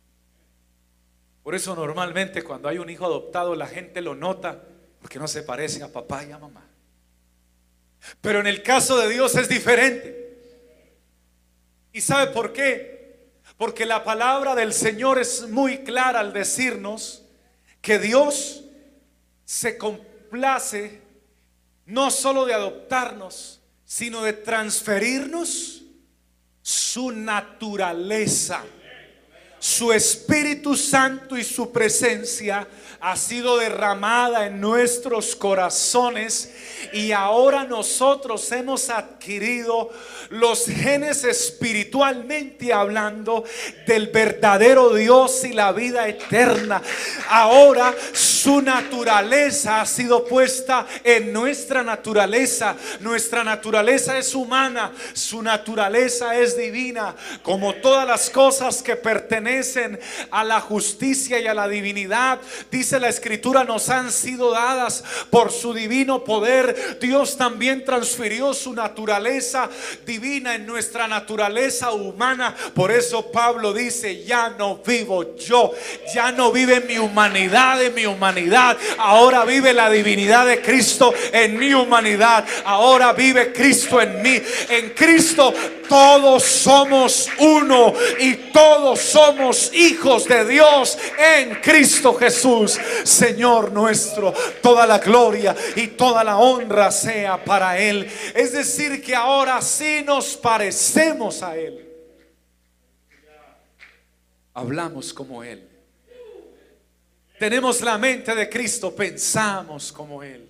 [1.43, 4.63] Por eso normalmente cuando hay un hijo adoptado la gente lo nota
[4.99, 6.65] porque no se parece a papá y a mamá.
[8.21, 10.39] Pero en el caso de Dios es diferente.
[11.93, 13.29] ¿Y sabe por qué?
[13.57, 17.23] Porque la palabra del Señor es muy clara al decirnos
[17.81, 18.63] que Dios
[19.45, 21.01] se complace
[21.85, 25.84] no solo de adoptarnos, sino de transferirnos
[26.65, 28.63] su naturaleza.
[29.65, 32.67] Su Espíritu Santo y su presencia
[32.99, 36.53] ha sido derramada en nuestros corazones
[36.93, 39.89] y ahora nosotros hemos adquirido
[40.29, 43.43] los genes espiritualmente hablando
[43.87, 46.81] del verdadero Dios y la vida eterna.
[47.29, 52.75] Ahora su naturaleza ha sido puesta en nuestra naturaleza.
[52.99, 59.54] Nuestra naturaleza es humana, su naturaleza es divina, como todas las cosas que pertenecen
[60.31, 62.39] a la justicia y a la divinidad.
[62.69, 66.99] Dice la escritura, nos han sido dadas por su divino poder.
[66.99, 69.69] Dios también transfirió su naturaleza
[70.05, 72.55] divina en nuestra naturaleza humana.
[72.73, 75.71] Por eso Pablo dice, ya no vivo yo,
[76.13, 78.77] ya no vive mi humanidad en mi humanidad.
[78.97, 82.45] Ahora vive la divinidad de Cristo en mi humanidad.
[82.65, 84.41] Ahora vive Cristo en mí.
[84.69, 85.53] En Cristo
[85.87, 92.79] todos somos uno y todos somos hijos de Dios en Cristo Jesús.
[93.03, 98.09] Señor nuestro, toda la gloria y toda la honra sea para Él.
[98.33, 101.81] Es decir, que ahora sí nos parecemos a Él.
[104.53, 105.67] Hablamos como Él.
[107.37, 110.49] Tenemos la mente de Cristo, pensamos como Él.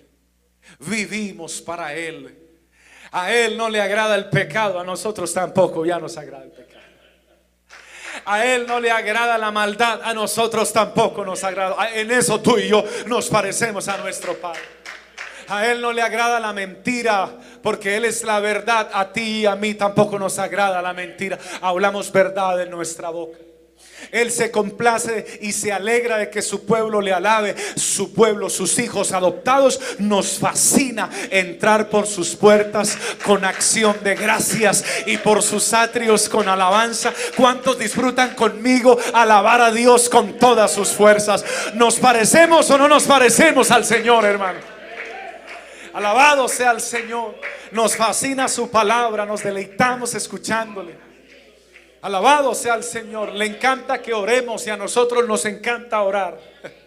[0.78, 2.36] Vivimos para Él.
[3.12, 6.65] A Él no le agrada el pecado, a nosotros tampoco ya nos agrada el pecado.
[8.26, 11.90] A Él no le agrada la maldad, a nosotros tampoco nos agrada.
[11.94, 14.60] En eso tú y yo nos parecemos a nuestro Padre.
[15.48, 17.30] A Él no le agrada la mentira,
[17.62, 18.90] porque Él es la verdad.
[18.92, 21.38] A ti y a mí tampoco nos agrada la mentira.
[21.60, 23.38] Hablamos verdad en nuestra boca.
[24.12, 27.54] Él se complace y se alegra de que su pueblo le alabe.
[27.76, 34.84] Su pueblo, sus hijos adoptados, nos fascina entrar por sus puertas con acción de gracias
[35.06, 37.12] y por sus atrios con alabanza.
[37.36, 41.44] ¿Cuántos disfrutan conmigo alabar a Dios con todas sus fuerzas?
[41.74, 44.58] ¿Nos parecemos o no nos parecemos al Señor, hermano?
[45.92, 47.34] Alabado sea el Señor.
[47.72, 51.05] Nos fascina su palabra, nos deleitamos escuchándole.
[52.06, 53.32] Alabado sea el Señor.
[53.32, 56.38] Le encanta que oremos y a nosotros nos encanta orar.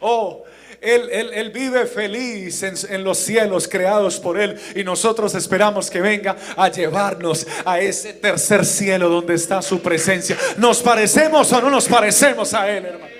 [0.00, 0.44] Oh,
[0.80, 6.00] él, él, vive feliz en, en, los cielos creados por Él y nosotros esperamos que
[6.00, 10.36] venga a llevarnos a ese tercer cielo donde está su presencia.
[10.58, 13.14] ¿Nos parecemos o no nos parecemos a Él, hermano?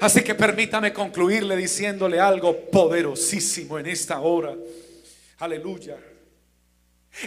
[0.00, 4.54] Así que permítame concluirle diciéndole algo poderosísimo en esta hora.
[5.38, 5.96] Aleluya.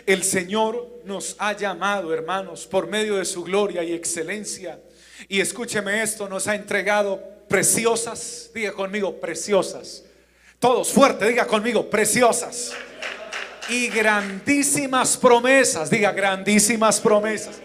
[0.05, 4.79] El Señor nos ha llamado, hermanos, por medio de su gloria y excelencia.
[5.27, 10.03] Y escúcheme esto, nos ha entregado preciosas, diga conmigo, preciosas.
[10.59, 12.73] Todos fuerte, diga conmigo, preciosas.
[13.69, 17.57] Y grandísimas promesas, diga grandísimas promesas.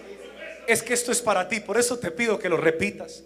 [0.66, 3.24] Es que esto es para ti, por eso te pido que lo repitas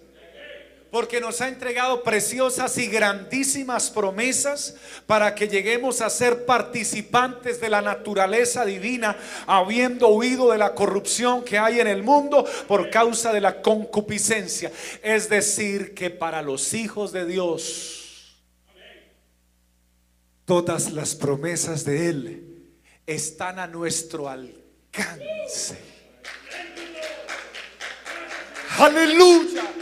[0.90, 7.68] porque nos ha entregado preciosas y grandísimas promesas para que lleguemos a ser participantes de
[7.68, 13.32] la naturaleza divina, habiendo huido de la corrupción que hay en el mundo por causa
[13.32, 14.72] de la concupiscencia.
[15.02, 18.36] Es decir, que para los hijos de Dios,
[20.44, 22.46] todas las promesas de Él
[23.06, 25.78] están a nuestro alcance.
[28.78, 29.75] Aleluya.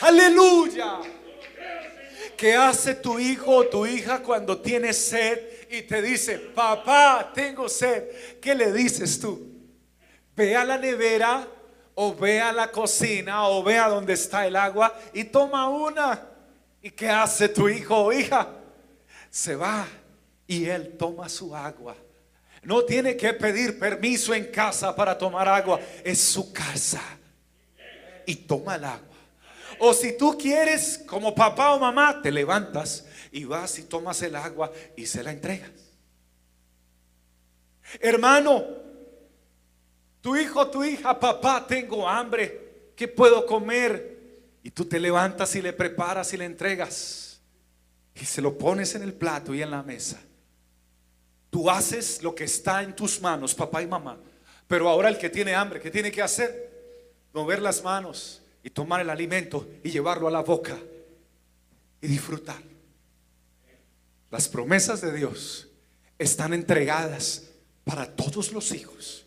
[0.00, 1.00] Aleluya.
[2.36, 7.68] ¿Qué hace tu hijo o tu hija cuando tiene sed y te dice, papá, tengo
[7.68, 8.38] sed?
[8.40, 9.44] ¿Qué le dices tú?
[10.36, 11.48] Ve a la nevera
[11.96, 16.28] o ve a la cocina o ve a donde está el agua y toma una.
[16.80, 18.48] ¿Y qué hace tu hijo o hija?
[19.30, 19.84] Se va
[20.46, 21.94] y él toma su agua
[22.62, 25.80] No tiene que pedir permiso en casa para tomar agua.
[26.04, 27.02] Es su casa.
[28.26, 29.07] Y toma el agua.
[29.80, 34.36] O si tú quieres, como papá o mamá, te levantas y vas y tomas el
[34.36, 35.70] agua y se la entregas.
[38.00, 38.64] Hermano,
[40.20, 42.92] tu hijo, tu hija, papá, tengo hambre.
[42.96, 44.18] ¿Qué puedo comer?
[44.62, 47.40] Y tú te levantas y le preparas y le entregas.
[48.14, 50.20] Y se lo pones en el plato y en la mesa.
[51.50, 54.18] Tú haces lo que está en tus manos, papá y mamá.
[54.66, 56.68] Pero ahora el que tiene hambre, ¿qué tiene que hacer?
[57.32, 60.76] Mover las manos y tomar el alimento y llevarlo a la boca
[62.00, 62.62] y disfrutar.
[64.30, 65.68] Las promesas de Dios
[66.18, 67.44] están entregadas
[67.84, 69.24] para todos los hijos.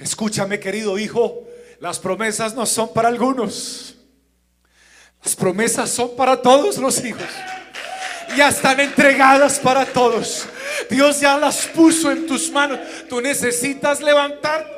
[0.00, 1.44] Escúchame, querido hijo,
[1.80, 3.96] las promesas no son para algunos.
[5.24, 7.28] Las promesas son para todos los hijos.
[8.36, 10.46] Ya están entregadas para todos.
[10.90, 12.78] Dios ya las puso en tus manos.
[13.08, 14.70] Tú necesitas levantarte.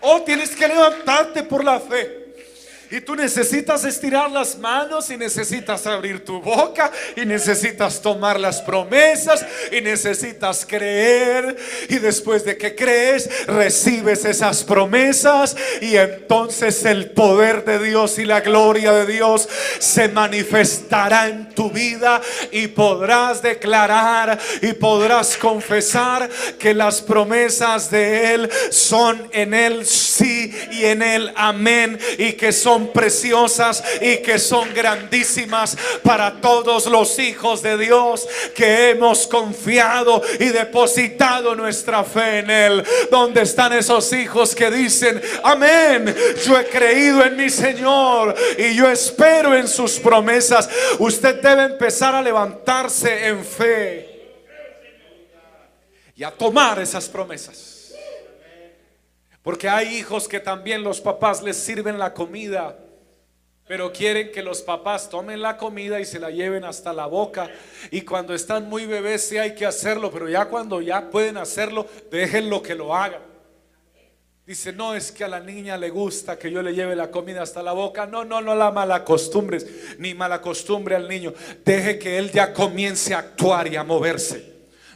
[0.00, 2.19] O oh, tienes que levantarte por la fe.
[2.90, 8.60] Y tú necesitas estirar las manos y necesitas abrir tu boca y necesitas tomar las
[8.62, 11.56] promesas y necesitas creer.
[11.88, 18.24] Y después de que crees, recibes esas promesas y entonces el poder de Dios y
[18.24, 19.48] la gloria de Dios
[19.78, 28.34] se manifestará en tu vida y podrás declarar y podrás confesar que las promesas de
[28.34, 34.38] Él son en Él sí y en Él amén y que son preciosas y que
[34.38, 42.40] son grandísimas para todos los hijos de Dios que hemos confiado y depositado nuestra fe
[42.40, 42.84] en Él.
[43.10, 46.14] Donde están esos hijos que dicen, amén,
[46.44, 50.68] yo he creído en mi Señor y yo espero en sus promesas.
[50.98, 54.10] Usted debe empezar a levantarse en fe
[56.14, 57.79] y a tomar esas promesas.
[59.42, 62.78] Porque hay hijos que también los papás les sirven la comida,
[63.66, 67.50] pero quieren que los papás tomen la comida y se la lleven hasta la boca.
[67.90, 71.86] Y cuando están muy bebés sí hay que hacerlo, pero ya cuando ya pueden hacerlo,
[72.10, 73.22] déjenlo que lo hagan.
[74.44, 77.42] Dice, no es que a la niña le gusta que yo le lleve la comida
[77.42, 78.06] hasta la boca.
[78.06, 79.64] No, no, no la malacostumbres,
[79.98, 81.32] ni malacostumbre al niño.
[81.64, 84.49] Deje que él ya comience a actuar y a moverse.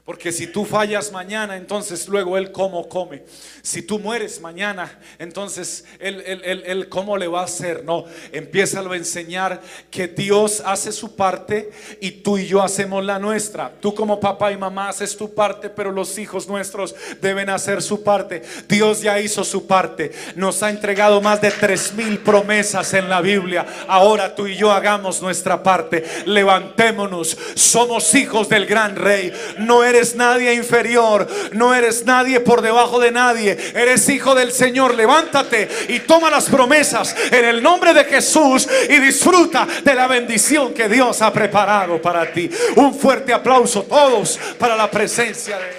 [0.05, 3.23] Porque si tú fallas mañana, entonces luego Él cómo come.
[3.63, 7.83] Si tú mueres mañana, entonces Él, él, él, cómo le va a hacer.
[7.85, 11.71] No, empieza a enseñar que Dios hace su parte
[12.03, 13.73] y tú y yo hacemos la nuestra.
[13.81, 18.03] Tú como papá y mamá haces tu parte, pero los hijos nuestros deben hacer su
[18.03, 18.43] parte.
[18.69, 20.13] Dios ya hizo su parte.
[20.37, 23.65] Nos ha entregado más de tres mil promesas en la Biblia.
[23.89, 26.05] Ahora tú y yo hagamos nuestra parte.
[26.27, 27.39] Levantémonos.
[27.55, 29.33] Somos hijos del gran rey.
[29.61, 34.95] No eres nadie inferior, no eres nadie por debajo de nadie, eres hijo del Señor.
[34.95, 40.75] Levántate y toma las promesas en el nombre de Jesús y disfruta de la bendición
[40.75, 42.51] que Dios ha preparado para ti.
[42.77, 45.77] Un fuerte aplauso todos para la presencia de Él.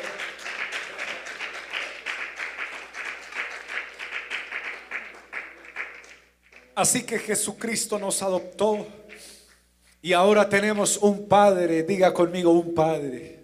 [6.75, 8.85] Así que Jesucristo nos adoptó
[10.01, 13.34] y ahora tenemos un Padre, diga conmigo un Padre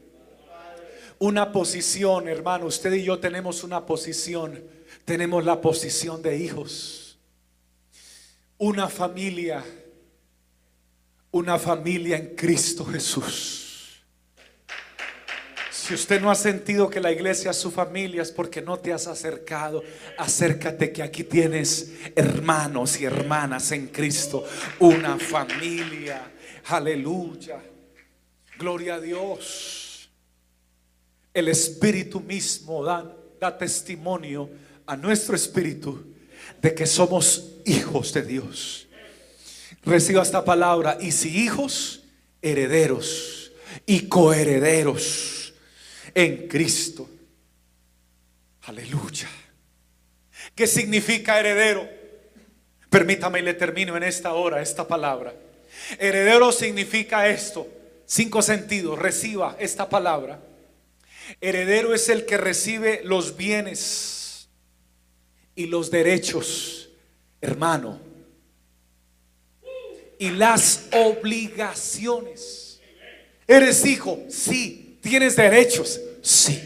[1.21, 2.65] una posición, hermano.
[2.65, 4.63] Usted y yo tenemos una posición.
[5.05, 7.19] Tenemos la posición de hijos.
[8.57, 9.63] Una familia.
[11.29, 14.01] Una familia en Cristo Jesús.
[15.71, 18.91] Si usted no ha sentido que la iglesia es su familia es porque no te
[18.91, 19.83] has acercado.
[20.17, 24.43] Acércate que aquí tienes hermanos y hermanas en Cristo.
[24.79, 26.31] Una familia.
[26.65, 27.61] Aleluya.
[28.57, 29.80] Gloria a Dios.
[31.33, 33.17] El Espíritu mismo da,
[33.57, 34.49] testimonio
[34.85, 36.05] a nuestro espíritu
[36.61, 38.87] de que somos hijos de Dios.
[39.83, 42.03] Reciba esta palabra y si hijos,
[42.41, 43.51] herederos
[43.85, 45.53] y coherederos
[46.13, 47.09] en Cristo.
[48.63, 49.29] Aleluya.
[50.53, 51.87] ¿Qué significa heredero?
[52.89, 55.33] Permítame y le termino en esta hora esta palabra.
[55.97, 57.67] Heredero significa esto.
[58.05, 58.99] Cinco sentidos.
[58.99, 60.39] Reciba esta palabra.
[61.39, 64.49] Heredero es el que recibe los bienes
[65.55, 66.89] y los derechos,
[67.39, 67.99] hermano,
[70.17, 72.79] y las obligaciones.
[73.47, 74.19] ¿Eres hijo?
[74.29, 74.99] Sí.
[75.01, 75.99] ¿Tienes derechos?
[76.21, 76.61] Sí.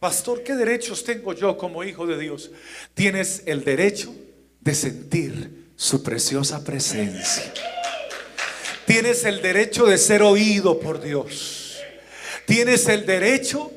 [0.00, 2.50] Pastor, ¿qué derechos tengo yo como hijo de Dios?
[2.94, 4.14] Tienes el derecho
[4.60, 7.52] de sentir su preciosa presencia.
[8.86, 11.67] Tienes el derecho de ser oído por Dios.
[12.48, 13.70] Tienes el derecho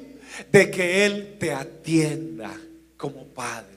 [0.49, 2.57] de que Él te atienda
[2.95, 3.67] como Padre.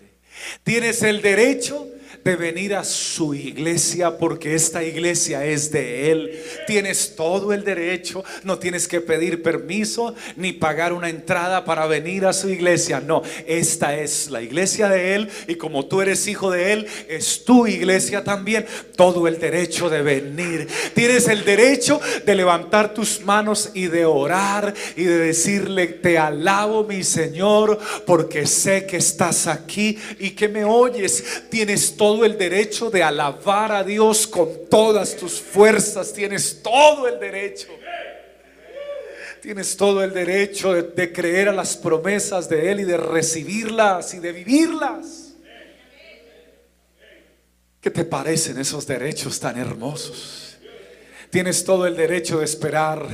[0.63, 1.89] Tienes el derecho
[2.25, 6.43] de venir a su iglesia porque esta iglesia es de Él.
[6.67, 12.25] Tienes todo el derecho, no tienes que pedir permiso ni pagar una entrada para venir
[12.25, 13.01] a su iglesia.
[13.01, 17.45] No, esta es la iglesia de Él y como tú eres hijo de Él, es
[17.45, 18.65] tu iglesia también.
[18.97, 20.67] Todo el derecho de venir.
[20.95, 26.85] Tienes el derecho de levantar tus manos y de orar y de decirle, te alabo
[26.85, 31.23] mi Señor porque sé que estás aquí y que me oyes.
[31.51, 36.13] Tienes todo el derecho de alabar a Dios con todas tus fuerzas.
[36.13, 37.69] Tienes todo el derecho.
[39.41, 44.13] Tienes todo el derecho de, de creer a las promesas de Él y de recibirlas
[44.13, 45.35] y de vivirlas.
[47.81, 50.54] ¿Qué te parecen esos derechos tan hermosos?
[51.35, 53.09] Tienes todo el derecho de esperar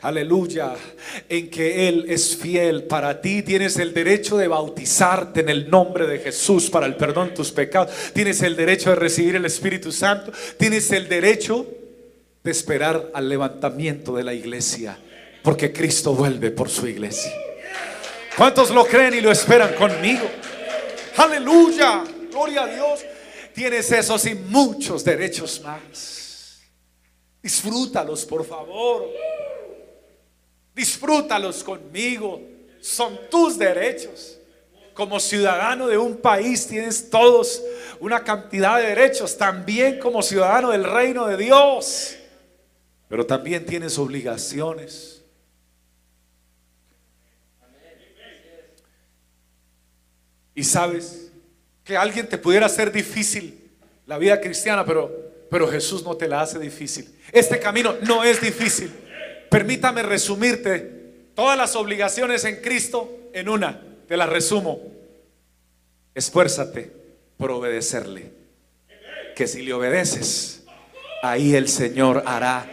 [0.00, 0.72] aleluya,
[1.28, 3.42] en que Él es fiel para ti.
[3.42, 7.52] Tienes el derecho de bautizarte en el nombre de Jesús para el perdón de tus
[7.52, 7.92] pecados.
[8.14, 10.32] Tienes el derecho de recibir el Espíritu Santo.
[10.56, 11.66] Tienes el derecho
[12.42, 14.96] de esperar al levantamiento de la iglesia,
[15.42, 17.34] porque Cristo vuelve por su iglesia.
[18.34, 20.24] ¿Cuántos lo creen y lo esperan conmigo?
[21.18, 23.00] Aleluya, gloria a Dios.
[23.54, 26.21] Tienes esos y muchos derechos más.
[27.42, 29.08] Disfrútalos, por favor.
[30.74, 32.40] Disfrútalos conmigo.
[32.80, 34.38] Son tus derechos.
[34.94, 37.62] Como ciudadano de un país tienes todos
[37.98, 42.16] una cantidad de derechos, también como ciudadano del reino de Dios.
[43.08, 45.22] Pero también tienes obligaciones.
[50.54, 51.30] Y sabes
[51.84, 53.70] que alguien te pudiera hacer difícil
[54.06, 55.21] la vida cristiana, pero,
[55.52, 57.14] pero Jesús no te la hace difícil.
[57.30, 58.90] Este camino no es difícil.
[59.50, 60.80] Permítame resumirte
[61.34, 63.78] todas las obligaciones en Cristo en una.
[64.08, 64.80] Te las resumo.
[66.14, 66.90] Esfuérzate
[67.36, 68.32] por obedecerle.
[69.36, 70.62] Que si le obedeces,
[71.22, 72.66] ahí el Señor hará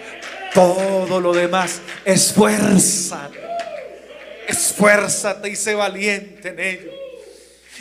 [0.53, 1.81] todo lo demás.
[2.05, 3.41] Esfuérzate.
[4.47, 6.91] Esfuérzate y sé valiente en ello.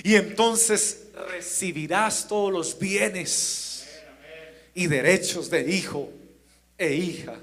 [0.03, 3.68] Y entonces recibirás todos los bienes
[4.79, 6.09] y derechos de hijo
[6.79, 7.35] e hija.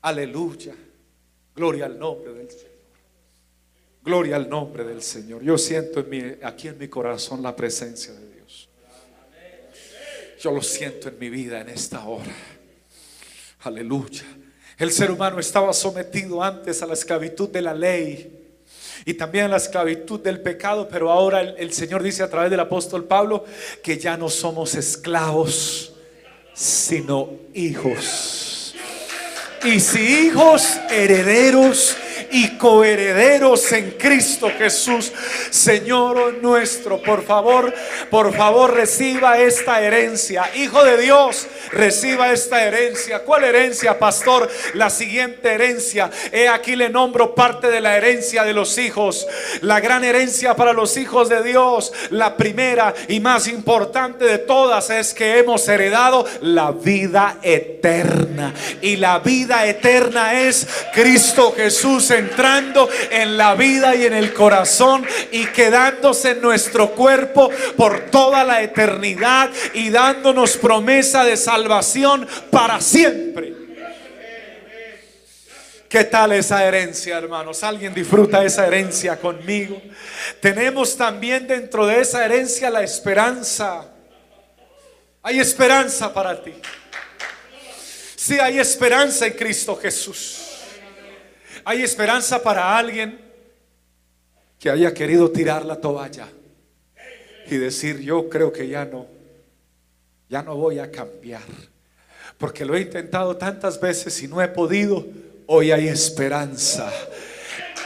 [0.00, 0.74] Aleluya.
[1.54, 2.72] Gloria al nombre del Señor.
[4.02, 5.44] Gloria al nombre del Señor.
[5.44, 8.68] Yo siento en mi, aquí en mi corazón la presencia de Dios.
[10.40, 12.34] Yo lo siento en mi vida en esta hora.
[13.60, 14.24] Aleluya.
[14.76, 18.56] El ser humano estaba sometido antes a la esclavitud de la ley
[19.04, 22.50] y también a la esclavitud del pecado, pero ahora el, el Señor dice a través
[22.50, 23.44] del apóstol Pablo
[23.84, 25.91] que ya no somos esclavos,
[26.54, 28.74] sino hijos.
[29.64, 31.96] Y si hijos herederos
[32.32, 35.12] y coherederos en Cristo Jesús,
[35.50, 37.00] Señor nuestro.
[37.00, 37.72] Por favor,
[38.10, 40.50] por favor, reciba esta herencia.
[40.56, 43.20] Hijo de Dios, reciba esta herencia.
[43.20, 44.50] ¿Cuál herencia, pastor?
[44.74, 46.10] La siguiente herencia.
[46.32, 49.26] He aquí le nombro parte de la herencia de los hijos.
[49.60, 51.92] La gran herencia para los hijos de Dios.
[52.10, 58.54] La primera y más importante de todas es que hemos heredado la vida eterna.
[58.80, 65.04] Y la vida eterna es Cristo Jesús entrando en la vida y en el corazón
[65.30, 72.80] y quedándose en nuestro cuerpo por toda la eternidad y dándonos promesa de salvación para
[72.80, 73.62] siempre.
[75.92, 77.62] ¿Qué tal esa herencia, hermanos?
[77.62, 79.82] ¿Alguien disfruta esa herencia conmigo?
[80.40, 83.88] Tenemos también dentro de esa herencia la esperanza.
[85.22, 86.54] Hay esperanza para ti.
[88.16, 90.41] Si hay esperanza en Cristo Jesús.
[91.64, 93.20] Hay esperanza para alguien
[94.58, 96.28] que haya querido tirar la toalla
[97.46, 99.06] y decir, yo creo que ya no,
[100.28, 101.42] ya no voy a cambiar.
[102.38, 105.06] Porque lo he intentado tantas veces y no he podido.
[105.46, 106.92] Hoy hay esperanza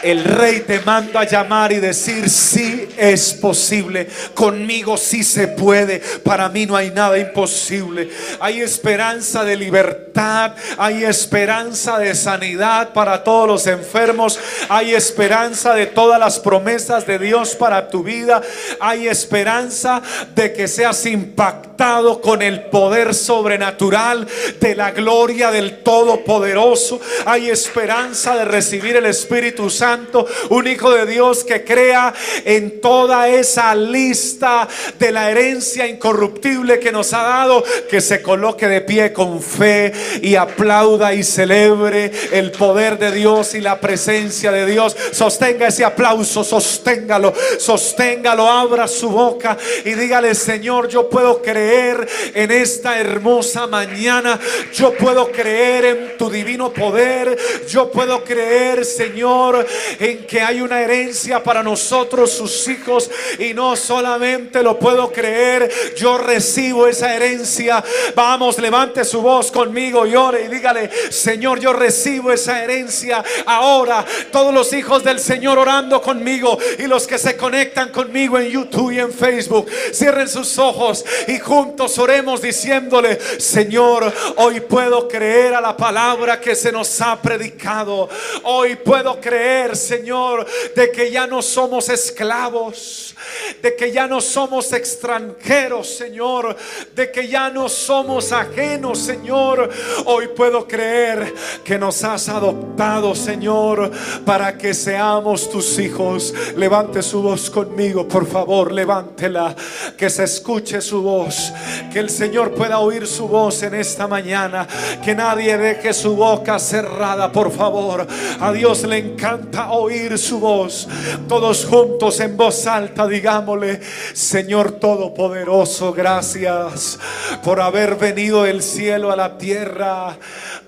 [0.03, 6.01] el rey te manda a llamar y decir, sí es posible, conmigo sí se puede,
[6.23, 8.11] para mí no hay nada imposible.
[8.41, 14.39] Hay esperanza de libertad, hay esperanza de sanidad para todos los enfermos,
[14.69, 18.43] hay esperanza de todas las promesas de Dios para tu vida,
[18.81, 20.03] hay esperanza
[20.35, 24.27] de que seas impactado con el poder sobrenatural
[24.61, 30.91] de la gloria del Todopoderoso, hay esperanza de recibir el Espíritu Santo Santo, un hijo
[30.91, 32.13] de Dios que crea
[32.45, 34.67] en toda esa lista
[34.99, 39.93] de la herencia incorruptible que nos ha dado, que se coloque de pie con fe
[40.23, 44.97] y aplauda y celebre el poder de Dios y la presencia de Dios.
[45.13, 52.51] Sostenga ese aplauso, sosténgalo, sosténgalo, abra su boca y dígale, Señor, yo puedo creer en
[52.51, 54.41] esta hermosa mañana,
[54.75, 59.65] yo puedo creer en tu divino poder, yo puedo creer, Señor,
[59.99, 65.71] en que hay una herencia para nosotros, sus hijos, y no solamente lo puedo creer,
[65.97, 67.83] yo recibo esa herencia.
[68.15, 74.05] Vamos, levante su voz conmigo y ore y dígale, Señor, yo recibo esa herencia ahora.
[74.31, 78.93] Todos los hijos del Señor orando conmigo y los que se conectan conmigo en YouTube
[78.93, 85.61] y en Facebook, cierren sus ojos y juntos oremos diciéndole, Señor, hoy puedo creer a
[85.61, 88.09] la palabra que se nos ha predicado.
[88.45, 93.15] Hoy puedo creer, Señor, de que ya no somos esclavos,
[93.63, 96.55] de que ya no somos extranjeros, Señor,
[96.95, 99.71] de que ya no somos ajenos, Señor.
[100.05, 101.33] Hoy puedo creer
[101.65, 103.91] que nos has adoptado, Señor,
[104.25, 106.35] para que seamos tus hijos.
[106.57, 109.55] Levante su voz conmigo, por favor, levántela,
[109.97, 111.53] que se escuche su voz,
[111.93, 114.67] que el Señor pueda oír su voz en esta mañana,
[115.03, 118.07] que nadie deje su boca cerrada, por favor.
[118.41, 120.89] A Dios le encanta oír su voz.
[121.29, 123.81] Todos juntos en voz alta, digámosle,
[124.13, 126.99] Señor Todopoderoso, gracias
[127.43, 130.17] por haber venido del cielo a la tierra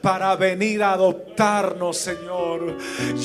[0.01, 2.77] para venir a adoptarnos, Señor.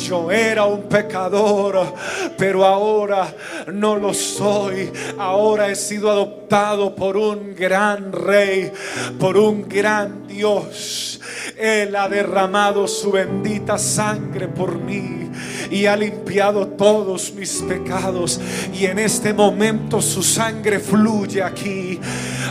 [0.08, 1.94] Yo era un pecador,
[2.38, 3.34] pero ahora
[3.72, 4.92] no lo soy.
[5.18, 8.72] Ahora he sido adoptado por un gran rey,
[9.20, 11.20] por un gran Dios.
[11.58, 15.24] Él ha derramado su bendita sangre por mí
[15.70, 18.40] y ha limpiado todos mis pecados.
[18.74, 22.00] Y en este momento su sangre fluye aquí.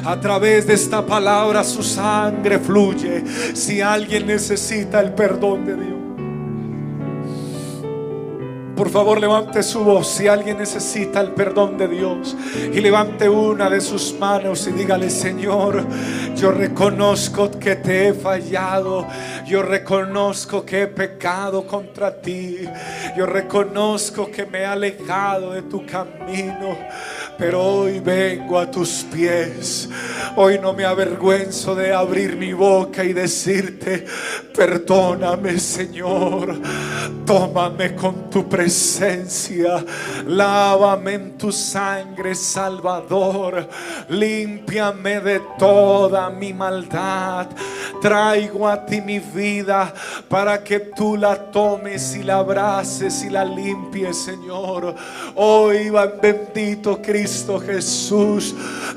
[0.04, 3.22] A través de esta palabra su sangre fluye.
[3.54, 6.01] Si alguien necesita el perdón de Dios.
[8.82, 12.36] Por favor, levante su voz si alguien necesita el perdón de Dios.
[12.72, 15.86] Y levante una de sus manos y dígale, Señor,
[16.34, 19.06] yo reconozco que te he fallado.
[19.46, 22.58] Yo reconozco que he pecado contra ti.
[23.16, 26.76] Yo reconozco que me he alejado de tu camino.
[27.38, 29.88] Pero hoy vengo a tus pies.
[30.34, 34.04] Hoy no me avergüenzo de abrir mi boca y decirte,
[34.56, 36.60] perdóname Señor.
[37.24, 38.71] Tómame con tu presencia.
[40.26, 43.68] Lávame en tu sangre, Salvador.
[44.08, 47.48] Límpiame de toda mi maldad.
[48.00, 49.92] Traigo a ti mi vida
[50.28, 54.94] para que tú la tomes y la abraces y la limpies, Señor.
[55.36, 58.54] Hoy, bendito Cristo Jesús,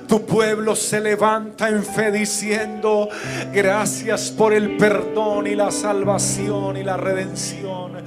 [0.08, 3.10] tu pueblo se levanta en fe diciendo,
[3.54, 8.04] gracias por el perdón y la salvación y la redención.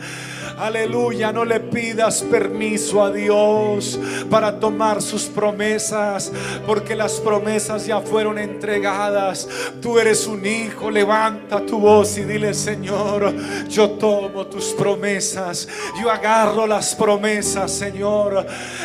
[0.59, 3.97] Aleluya, no le pidas permiso a Dios
[4.29, 6.33] para tomar sus promesas,
[6.67, 9.49] porque las promesas ya fueron entregadas.
[9.81, 13.33] Tú eres un hijo, levanta tu voz y dile, Señor,
[13.69, 15.69] yo tomo tus promesas,
[16.03, 18.45] yo agarro las promesas, Señor,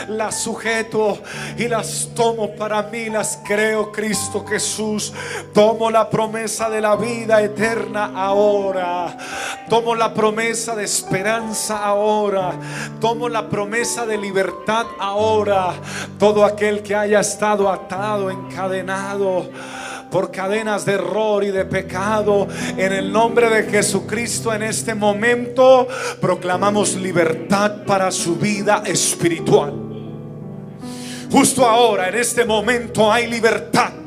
[0.09, 1.17] las sujeto
[1.57, 5.11] y las tomo para mí, las creo, Cristo Jesús.
[5.55, 9.17] Tomo la promesa de la vida eterna ahora,
[9.69, 12.53] tomo la promesa de esperanza ahora.
[12.99, 15.73] Tomo la promesa de libertad ahora.
[16.17, 19.49] Todo aquel que haya estado atado, encadenado
[20.11, 22.47] por cadenas de error y de pecado.
[22.77, 25.87] En el nombre de Jesucristo en este momento
[26.21, 29.73] proclamamos libertad para su vida espiritual.
[31.31, 34.02] Justo ahora, en este momento, hay libertad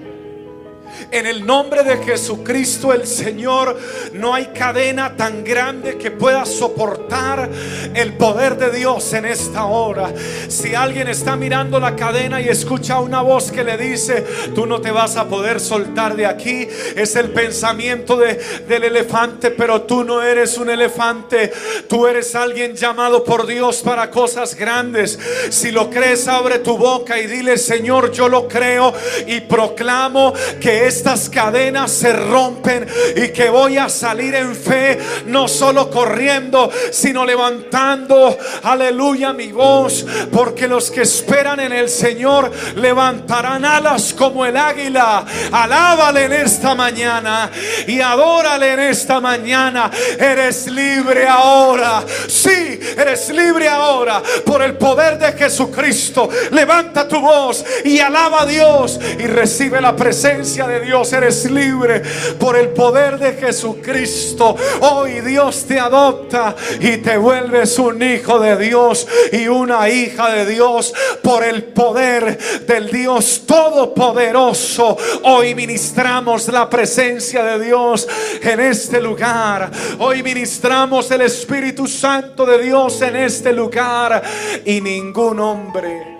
[1.11, 3.79] en el nombre de Jesucristo el Señor,
[4.13, 7.49] no hay cadena tan grande que pueda soportar
[7.95, 10.13] el poder de Dios en esta hora.
[10.49, 14.25] Si alguien está mirando la cadena y escucha una voz que le dice,
[14.55, 18.35] tú no te vas a poder soltar de aquí, es el pensamiento de,
[18.69, 21.53] del elefante, pero tú no eres un elefante,
[21.89, 25.19] tú eres alguien llamado por Dios para cosas grandes.
[25.51, 28.93] Si lo crees, abre tu boca y dile, Señor, yo lo creo
[29.27, 35.49] y proclamo que estas cadenas se rompen y que voy a salir en fe, no
[35.49, 43.64] solo corriendo, sino levantando, aleluya, mi voz, porque los que esperan en el Señor levantarán
[43.64, 45.24] alas como el águila.
[45.53, 47.51] Alábale en esta mañana
[47.87, 49.91] y adórale en esta mañana.
[50.18, 52.05] Eres libre ahora.
[52.28, 56.28] Sí, eres libre ahora por el poder de Jesucristo.
[56.51, 61.12] Levanta tu voz y alaba a Dios y recibe la presencia Dios.
[61.12, 62.03] Eres libre
[62.39, 64.57] por el poder de Jesucristo.
[64.81, 70.47] Hoy Dios te adopta y te vuelves un hijo de Dios y una hija de
[70.47, 74.97] Dios por el poder del Dios Todopoderoso.
[75.24, 78.09] Hoy ministramos la presencia de Dios
[78.43, 79.70] en este lugar.
[79.99, 84.22] Hoy ministramos el Espíritu Santo de Dios en este lugar.
[84.64, 86.18] Y ningún hombre,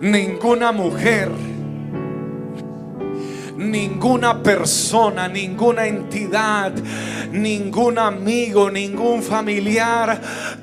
[0.00, 1.30] ninguna mujer,
[3.56, 6.72] ninguna persona, ninguna entidad,
[7.32, 10.20] ningún amigo, ningún familiar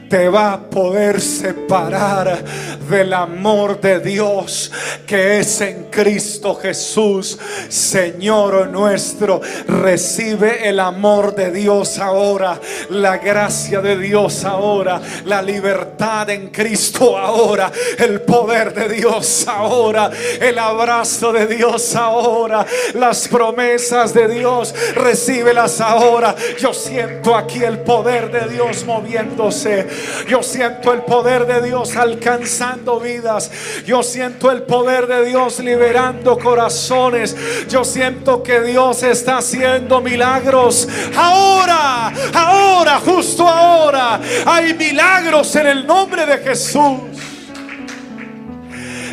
[0.09, 2.43] te va a poder separar
[2.89, 4.71] del amor de Dios
[5.05, 7.37] que es en Cristo Jesús,
[7.67, 9.41] Señor nuestro.
[9.67, 12.59] Recibe el amor de Dios ahora,
[12.89, 20.09] la gracia de Dios ahora, la libertad en Cristo ahora, el poder de Dios ahora,
[20.39, 26.35] el abrazo de Dios ahora, las promesas de Dios, recíbelas ahora.
[26.59, 29.87] Yo siento aquí el poder de Dios moviéndose.
[30.27, 33.51] Yo siento el poder de Dios alcanzando vidas.
[33.85, 37.35] Yo siento el poder de Dios liberando corazones.
[37.67, 40.87] Yo siento que Dios está haciendo milagros.
[41.15, 44.19] Ahora, ahora, justo ahora.
[44.45, 46.99] Hay milagros en el nombre de Jesús.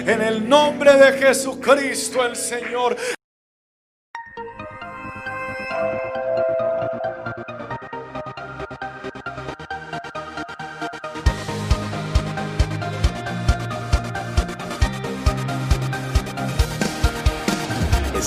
[0.06, 2.96] En el nombre de Jesucristo el Señor.